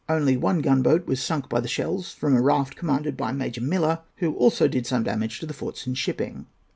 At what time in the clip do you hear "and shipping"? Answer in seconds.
5.85-6.47